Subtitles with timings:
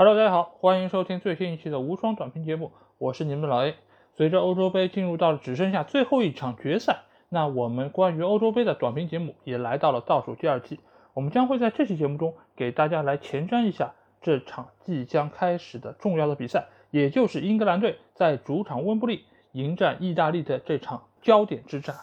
[0.00, 3.74] Hello，大家好，欢迎收听最新一期的无双短评节目，我是你们的老 A。
[4.16, 10.80] 随着欧洲杯进入到了只剩下最后一场决赛，那我们关于欧洲杯的短评节目也来到了倒数第二期。
[11.12, 13.92] 我们将会在这期节目中给大家来前瞻一下
[14.22, 21.94] 这场即将开始的重要的比赛，也就是英格兰队在主场温布利迎战意大利的这场焦点之战。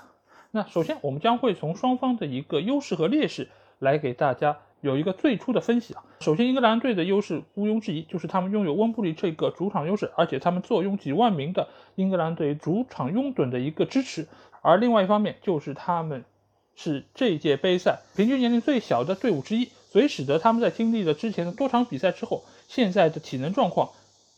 [0.51, 4.59] 那首先，我们将会从双方的一个优势和劣势来给大家。
[4.81, 14.27] 有一个最初的分析啊，首先英格兰队的优势毋庸置疑，就是他们拥有温布利这个主场优势，而且他们坐拥几万名的英格兰队主场拥趸的一个支持。
[14.61, 16.23] 而另外一方面，就是他们
[16.75, 23.89] 是这届杯赛平均年龄最小的队伍之一，所以使得他们在经历了之前的多场比赛之后，现在的体能状况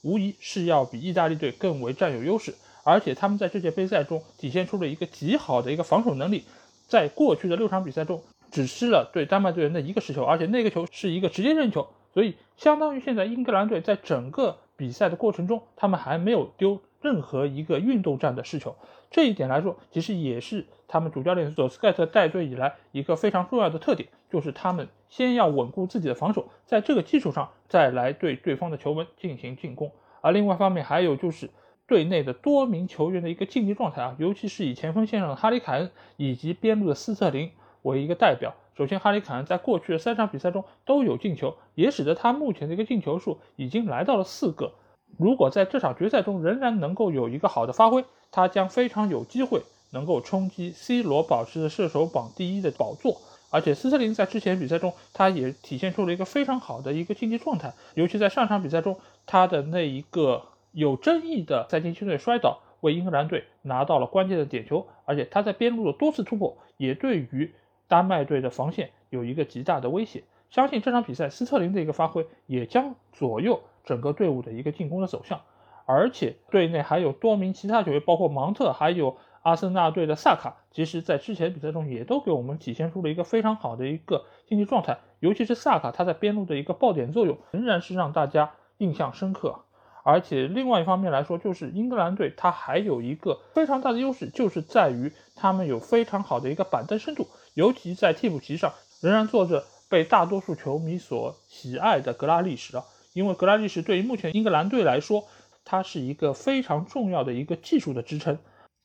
[0.04, 2.56] 无疑是要比意大利队更为占有优势。
[2.86, 6.46] 而且他们在这届杯赛中体现出了一个极好的一个防守能力，
[6.88, 8.22] 在过去的六场比赛中。
[8.52, 18.76] 只失了对丹麦队员的一个失球，而且那个球是一个直接任意球，所以相当于现在英格兰队在整个比赛的过程中，他们还没有丢任何一个运动战的失球。
[19.12, 29.92] 这一点来说，其实也是他们主教练索斯盖特带队以来一个非常重要的特点，就是他们先要稳固自己的防守，在这个基础上再来对对方的球门进行进攻。
[30.22, 31.50] 而另外一方面，还有就是
[31.88, 37.52] 队内的多名球员的一个竞技状态啊，尤其是以前锋线上的哈里凯恩以及边路的斯特林。
[37.84, 44.74] 为一个代表，首先哈里凯恩在过去的三场比赛中都有进球，也使得他目前的一个进球数已经来到了四个。
[45.18, 53.18] 如果在这场决赛中仍然能够有一个好的发挥，他将非常有机会能够冲击 C 罗保持的射手榜第一的宝座。
[53.52, 64.86] 而且斯特林在之前比赛中，他也体现出了一个非常好的一个竞技状态，尤其在上场比赛中，他的那一个有争议的在禁区内摔倒，为英格兰队拿到了关键的点球。
[65.06, 67.52] 而且他在边路的多次突破，也对于
[67.90, 75.42] 丹麦队的防线有一个极大的威胁，相信这场比赛斯特林的一个发挥也将左右整个队伍的一个进攻的走向。
[75.86, 85.00] 而且队内还有多名其他球员，包括芒特，还有阿森纳队的萨卡，其实在之前比赛中也都给我们体现出了一个非常好的一个竞技状态。
[85.20, 89.62] 尤其是萨卡，他在边路的一个爆点作用仍然是让大家印象深刻。
[90.04, 97.28] 而且另外一方面来说，就是英格兰队他还有一个非常大的优势，就是在于他们有非常好的一个板凳深度。
[97.60, 105.26] 尤其在替补席上，仍然坐着被大多数球迷所喜爱的格拉利什啊，因为格拉利什对于目前英格兰队来说，
[105.66, 108.40] 他是一个非常重要的一个技术的支撑，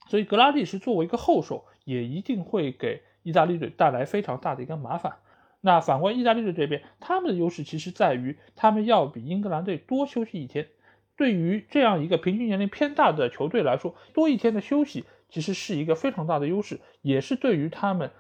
[0.09, 5.19] 所以格拉利什作为一个后手，也一定会给意大利队带来非常大的一个麻烦。
[5.61, 10.67] 那反观意大利队这边，他们的优势其实在于他们要比英格兰队多休息一天。
[11.17, 18.11] 对于这样一个平均年龄偏大的球队来说，多一天的休息其实是一个非常大的优势，也是对于他们。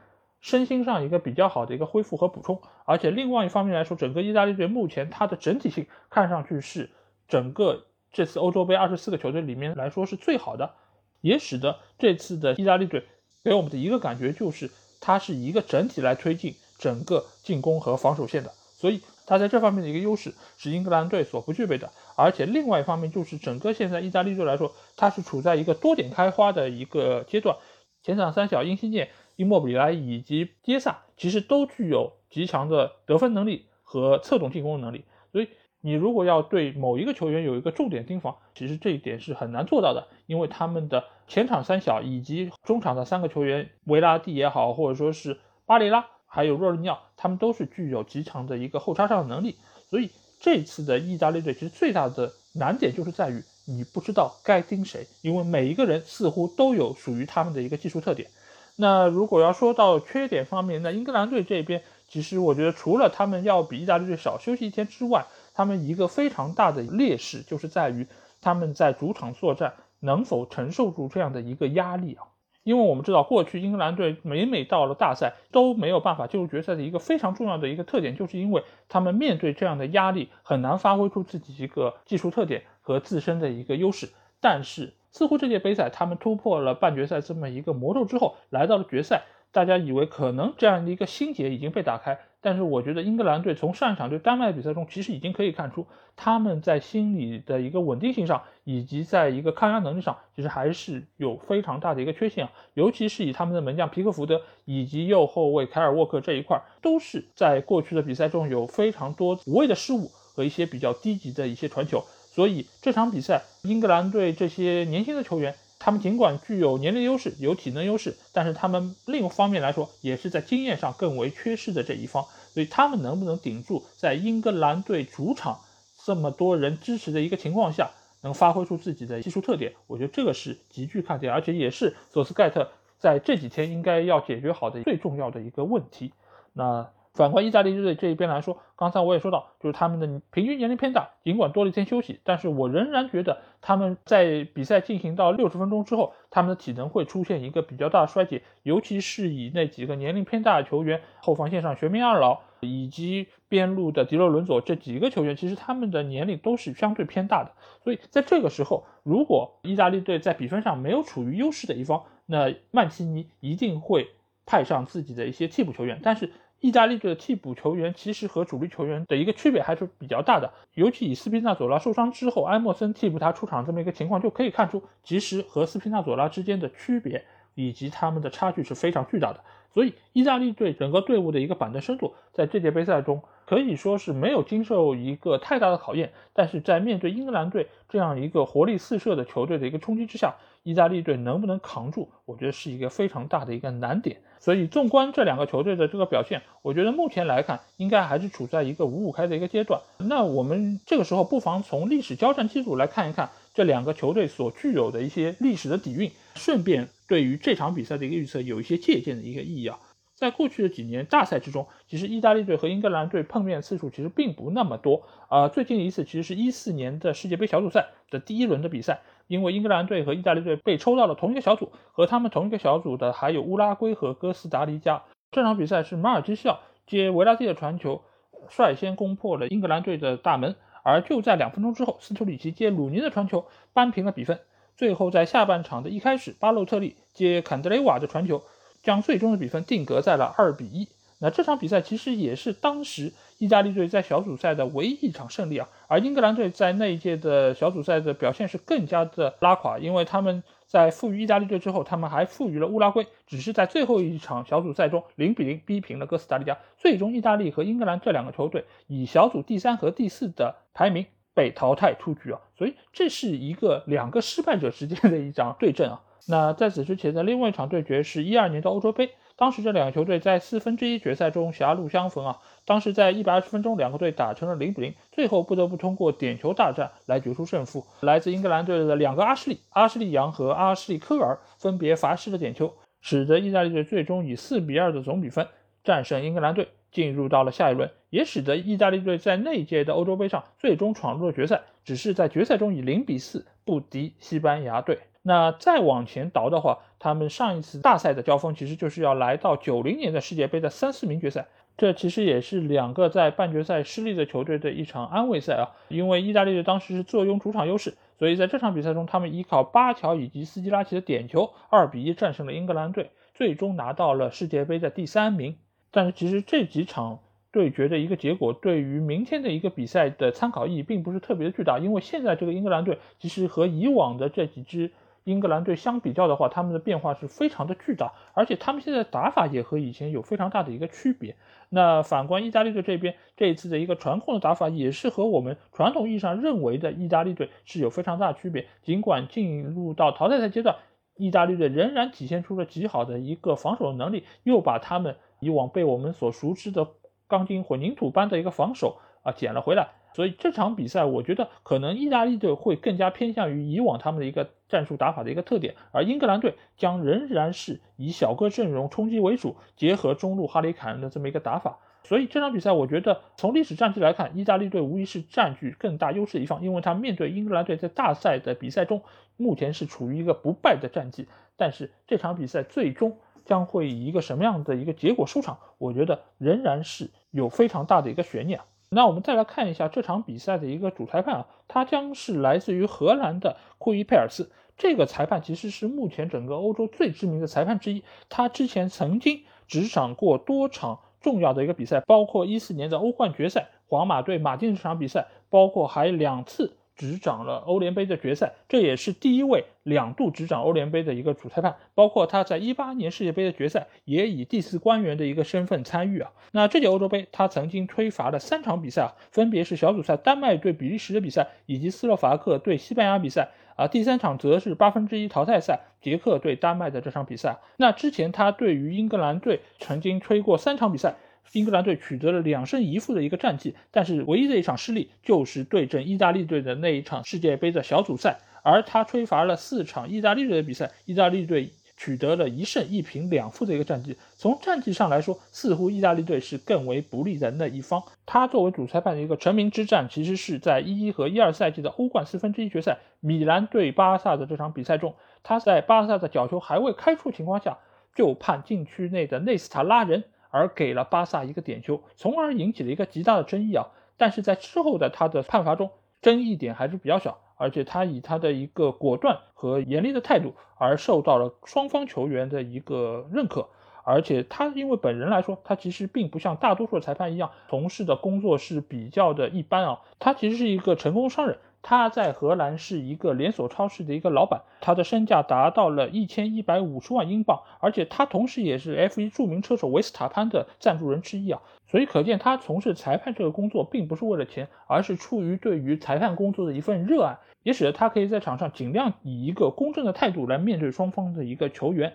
[0.44, 6.90] 身心上一个比较好的一个恢复和补充，而且另外一方面来说，整个意大利队目前它的整体性看上去是
[7.26, 10.74] 整个这次欧洲杯二十四个球队里面来说是最好的，
[11.22, 13.04] 也使得这次的意大利队
[13.42, 27.56] 给我们的一个感觉就是它是一个整体来推进整个进攻和防守线的，所以它在这方面的一个优势是英格兰队所不具备的，而且另外一方面就是整个现在意大利队来说，它是处在一个多点开花的一个阶段，
[28.02, 29.08] 前场三小因西涅。
[29.36, 35.48] 伊莫比莱以及杰萨其实都具有极强的得分能力和策动进攻能力，所以
[35.80, 49.56] 你如果要对某一个球员有一个重点盯防，其实这一点是很难做到的，因为他们的前场三小以及中场的三个球员维拉蒂也好，或者说是巴雷拉，还有若日尼奥，他们都是具有极强的一个后插上的能力，
[49.88, 58.28] 所以这次的意大利队其实最大的难点就是在于你不知道该盯谁，因为每一个人似乎都有属于他们的一个技术特点。
[58.76, 68.04] 那如果要说到缺点方面，那英格兰队这边，其实我觉得除了他们要比意大利队少休息一天之外，他们一个非常大的劣势就是在于
[68.40, 72.26] 他们在主场作战能否承受住这样的一个压力啊？
[72.64, 84.10] 因为我们知道，过去英格兰队每每到了大赛都没有办法进入决赛的一个非常重要的一个特点，就是因为他们面对这样的压力很难发挥出自己一个技术特点和自身的一个优势，
[84.40, 84.94] 但是。
[85.14, 89.22] 似乎这届杯赛，他们突破了半决赛这么一个魔咒之后，来到了决赛。
[89.52, 102.52] 大家以为可能这样的一个心结已经被打开，但是我觉得英格兰队从上一场对丹麦的比赛中，其实已经可以看出他们在心理的一个稳定性上，以及在一个抗压能力上，其实还是有非常大的一个缺陷啊。
[102.74, 112.02] 尤其是以他们的门将皮克福德以及右后卫凯尔沃克这一块，都是在过去的比赛中有非常多无谓的失误和一些比较低级的一些传球。
[112.34, 122.24] 所以这场比赛，英格兰队这些年轻的球员，他们尽管具有年龄优势、有体能优势，但是他们另一方面来说，也是在经验上更为缺失的这一方。
[122.52, 125.60] 所以他们能不能顶住在英格兰队主场
[126.04, 127.92] 这么多人支持的一个情况下，
[128.22, 136.12] 能发挥出自己的技术特点，我觉得这个是极具看点，而且也是索斯盖特在这几天应该要解决好的最重要的一个问题。
[136.52, 136.90] 那。
[137.14, 157.52] 反观意大利队这一边来说，刚才我也说到，就是他们的平均年龄偏大，尽管多了一天休息，但是我仍然觉得他们在比赛进行到六十分钟之后，他们的体能会出现一个比较大的衰竭，尤其是以那几个年龄偏大的球员，后防线上玄冥二老以及边路的迪洛伦佐这几个球员，其实他们的年龄都是相对偏大的，
[157.84, 164.08] 所以在这个时候，如果意大利队在比分上没有处于优势的一方，那曼奇尼一定会
[164.44, 166.32] 派上自己的一些替补球员，但是。
[166.64, 177.22] 意大利队的替补球员其实和主力球员的一个区别还是比较大的，尤其以斯皮纳佐拉受伤之后，埃莫森替补他出场这么一个情况，就可以看出，其实和斯皮纳佐拉之间的区别
[177.54, 179.40] 以及他们的差距是非常巨大的。
[179.74, 186.12] 所以，意大利队整个队伍的一个板凳深度，在这届杯赛中可以说是没有经受一个太大的考验。
[186.32, 194.16] 但是在面对英格兰队这样一个活力四射的球队的一个冲击之下，意大利队能不能扛住，我觉得是一个非常大的一个难点。
[194.40, 199.80] 所以，纵观这两个球队的这个表现，我觉得目前来看，应该还是处在一个五五开的一个阶段。
[199.98, 209.78] 那我们这个时候不妨从历史交战记录来看一看这两个球队所具有的一些历史的底蕴，顺便对于这场比赛的一个预测有一些借鉴的一个意义啊。
[210.14, 215.48] 在过去的几年大赛之中，其实意大利队和英格兰队碰面次数其实并不那么多啊。
[215.48, 219.00] 最近一次其实是一四年的世界杯小组赛的第一轮的比赛。
[219.26, 225.02] 因为英格兰队和意大利队被抽到了同一个小组，和他们同一个小组的还有乌拉圭和哥斯达黎加。
[225.30, 228.02] 这场比赛是马尔基西奥接维拉蒂的传球，
[228.48, 230.54] 率先攻破了英格兰队的大门。
[230.82, 234.38] 而就在两分钟之后，斯图里奇接鲁尼的传球扳平了比分。
[234.76, 238.42] 最后在下半场的一开始，巴洛特利接坎德雷瓦的传球，
[238.82, 240.88] 将最终的比分定格在了二比一。
[241.20, 261.04] 那这场比赛其实也是当时意大利队在小组赛的唯一一场胜利啊，而英格兰队在那一届的小组赛的表现是更加的拉垮，因为他们在负于意大利队之后，他们还负于了乌拉圭，只是在最后一场小组赛中零比零逼平了哥斯达黎加，最终意大利和英格兰这两个球队以小组第三和第四的排名
[261.34, 266.00] 被淘汰出局啊，所以这是一个两个失败者之间的一场对阵啊。
[266.26, 269.10] 那在此之前的另外一场对决是一二年的欧洲杯。
[269.36, 272.38] 当时这两个球队在四分之一决赛中狭路相逢啊！
[272.64, 277.84] 当时在一百二十分钟，两个队打成了零比零，最后不得不通过点球大战来决出胜负。
[278.00, 285.48] 来自英格兰队的两个阿什利、阿什利杨和阿什利科尔分别罚失了点球，使得意大利队最终以四比二的总比分
[285.82, 295.00] 战胜英格兰队，进入到了下一轮，也使得意大利队在那届的欧洲杯上最终闯入了决赛，只是在决赛中以零比四不敌西班牙队。
[295.26, 301.46] 那再往前倒的话，他们上一次大赛的交锋其实就是要来到九零年的世界杯的三四名决赛，
[301.78, 305.72] 这其实也是两个在半决赛失利的球队的一场安慰赛啊。
[305.88, 315.56] 因为意大利队当时是坐拥主场优势，所以在这场比赛中，他们依靠巴乔以及斯基拉奇的点球，二比一战胜了英格兰队，最终拿到了世界杯的第三名。
[315.90, 324.92] 但是其实这几场对决的一个结果，对于明天的一个比赛的参考意义并不是特别的巨大，因为现在这个英格兰队其实和以往的这几支。
[325.24, 331.36] 英格兰队相比较的话，他们的变化是非常的巨大，而且他们现在打法也和以前有非常大的一个区别。
[331.70, 338.66] 那反观意大利队这边，这一次的一个传控的打法也是和我们传统意义上认为的意大利队是有非常大区别。
[338.82, 340.76] 尽管进入到淘汰赛阶段，
[341.16, 346.86] 意大利队仍然体现出了极好的一个防守能力，又把他们以往被我们所熟知的
[347.26, 349.88] 钢筋混凝土般的一个防守啊捡了回来。
[350.14, 361.80] 所以这场比赛，我觉得可能意大利队会更加偏向于以往他们的一个战术打法的一个特点，而英格兰队将仍然是以小个阵容冲击为主，结合中路哈里凯恩的这么一个打法。
[362.04, 369.02] 所以这场比赛，我觉得从历史战绩来看，意大利队无疑是占据更大优势的一方，因为他面对英格兰队在大赛的比赛中，
[369.36, 371.26] 目前是处于一个不败的战绩。
[371.56, 378.60] 但是这场比赛最终将会以一个什么样的一个结果收场，我觉得仍然是有非常大的一个悬念。
[378.94, 384.50] 那我们再来看一下这场比赛的一个主裁判啊，他将是来自于荷兰的库伊佩尔斯。
[384.76, 396.76] 这个裁判其实是目前整个欧洲最知名的裁判之一，他之前曾经执掌过多场重要的一个比赛，包括一四年的欧冠决赛，皇马对马竞这场比赛，包括还两次。
[396.96, 401.76] 执掌了欧联杯的决赛，这也是第一位两度执掌欧联杯的一个主裁判。
[401.94, 406.32] 包括他在一八年世界杯的决赛，也以第四官员的一个身份参与啊。
[406.52, 413.88] 那这届欧洲杯，他曾经吹罚了三场比赛啊，分别是小组赛丹麦对比利时的比赛，以及斯洛伐克对西班牙比赛啊。
[413.88, 417.58] 第三场则是八分之一淘汰赛，捷克对丹麦的这场比赛。
[417.76, 421.16] 那之前他对于英格兰队曾经吹过三场比赛。
[421.52, 431.70] 英格兰队取得了两胜一负的一个战绩，但是唯一的一场失利就是对阵意大利队的那一场世界杯的小组赛，而他吹罚了四场意大利队的比赛，意大利队。
[431.96, 438.02] 取得了一胜一平两负的一个战绩，从战绩上来说，似乎意大利队是更为不利的那一方。
[438.26, 447.78] 他作为主裁判的一个成名之战，其实是在一一和一二赛季的欧冠四分之一决赛，米兰对巴萨的这场比赛中，他在巴萨的角球还未开出情况下，
[448.16, 453.88] 就判禁区内的内斯塔拉人，而给了巴萨一个点球，从而引起了一个极大的争议啊。
[454.16, 455.90] 但是在之后的他的判罚中，
[456.22, 457.38] 争议点还是比较小。
[457.56, 463.68] 而且他以他的一个果断和严厉的态度而受到了双方球员的一个认可，
[464.04, 471.58] 而且他因为本人来说，他其实并不像大多数裁判一样从事的工作是比较的一般啊，他其实是一个成功商人。
[471.86, 492.14] 他在荷兰是一个连锁超市的一个老板，他的身价达到了一千一百五十万英镑，而且他同时也是 F1 著名车手维斯塔潘的赞助人之一啊，所以可见他从事裁判这个工作并不是为了钱，而是出于对于裁判工作的一份热爱，也使得他可以在场上尽量以一个公正的态度来面对双方的一个球员，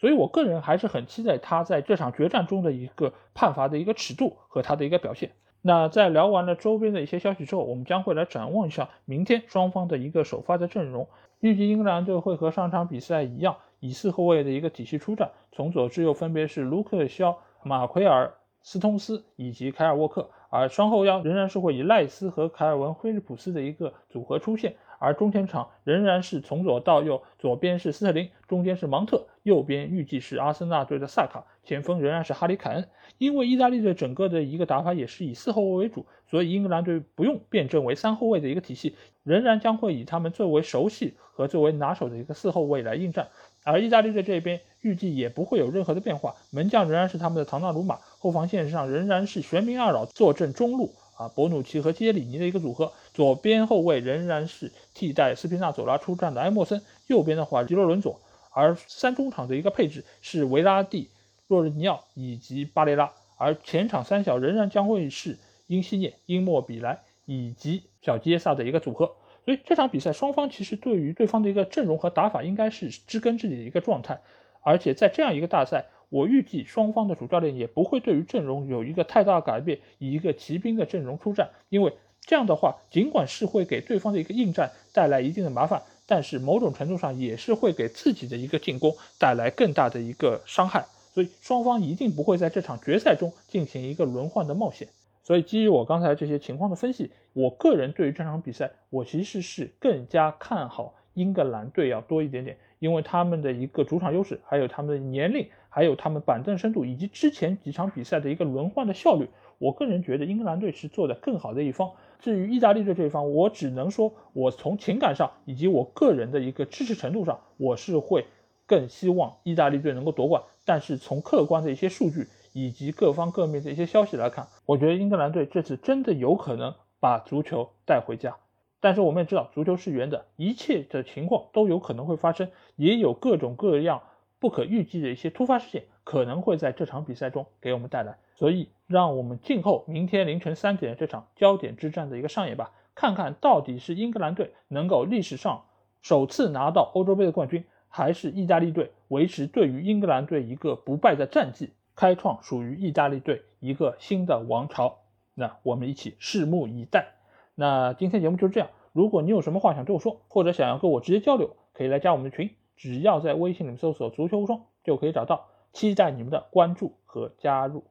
[0.00, 5.32] 所以我个人还是很期待他在这场决战中的一个判罚的一个尺度和他的一个表现。
[5.62, 11.08] 那在聊完了周边的一些消息之后，我们将会来展望一下明天双方的一个首发的阵容。
[11.40, 24.76] 预计英格兰队会和上场比赛一样，以四后卫的一个体系出战，从左至右分别是卢克肖、马奎尔、斯通斯以及凯尔沃克，而双后腰仍然是会以赖斯和凯尔文·菲利普斯的一个组合出现。
[24.98, 32.88] 而中前场仍然是从左到右，左边是斯特林，中间是芒特，右边预计是阿森纳队的萨卡，前锋仍然是哈里凯恩。
[33.18, 43.28] 因为意大利队整个的一个打法也是以四后卫为主，所以英格兰队不用变阵为三后卫的一个体系，仍然将会以他们最为熟悉和最为拿手的一个四后卫来应战。
[43.64, 50.94] 而意大利队这边预计也不会有任何的变化，门将仍然是他们的唐纳鲁马，后防线上仍然是玄冥二老坐镇中路。
[51.16, 58.18] 啊，博努奇和基耶里尼的一个组合，左边后卫仍然是替代斯皮纳佐拉出战的埃莫森，右边的话吉罗伦佐，
[58.50, 61.08] 而三中场的一个配置是维拉蒂、
[61.48, 69.14] 洛日尼奥以及巴雷拉，而前场三小仍然将会是因西涅、因莫比莱以及小基耶萨的一个组合。
[69.44, 74.20] 所以这场比赛双方其实对于对方的一个阵容和打法应该是知根知底的一个状态，
[74.62, 75.86] 而且在这样一个大赛。
[76.12, 81.92] 我预计双方的主教练也不会对于阵容有一个太大改变，以一个骑兵的阵容出战，因为
[82.22, 85.80] 这样的话，尽管是会给对方的一个应战带来一定的麻烦，
[86.10, 94.88] 但是某种程度上也是会给自己的一个进攻带来更大的一个伤害，所以双方一定不会在这场决赛中进行一个轮换的冒险。
[95.22, 105.46] 所以基于我刚才这些情况的分析，我个人对于这场比赛，我其实是更加看好英格兰队要多一点点，因为他们的一个主场优势，还有他们的年龄。
[105.72, 111.88] 还有他们板凳深度以及之前几场比赛的一个轮换的效率，我个人觉得英格兰队是做的更好的一方。
[112.20, 118.26] 至于意大利队这一方，我只能说，我从情感上以及我个人的一个支持程度上，我是会
[118.66, 120.42] 更希望意大利队能够夺冠。
[120.64, 128.36] 但是从客观的一些数据以及各方各面的一些消息来看，我觉得英格兰队这次真的有可能把足球带回家。
[128.80, 134.02] 但是我们也知道，足球是圆的，一切的情况都有可能会发生，也有各种各样。
[134.38, 145.64] 不可预计的一些突发事件可能会在这场比赛中给我们带来，所以让我们静候明天凌晨三点这场焦点之战的一个上演吧，看看到底是英格兰队能够历史上
[146.00, 155.00] 首次拿到欧洲杯的冠军，还是意大利队维持对于英格兰队一个不败的战绩，开创属于意大利队一个新的王朝。
[155.34, 157.08] 那我们一起拭目以待。
[157.54, 162.48] 那今天节目就是这样，如果你有什么话想对我说，或者想要跟我直接交流，可以来加我们的群。
[162.74, 167.84] 只要在微信里面搜索“足球无双”就可以找到，期待你们的关注和加入。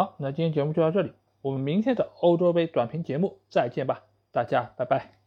[0.00, 5.19] 好，那今天节目就到这里，我们明天的欧洲杯短评节目再见吧，大家拜拜。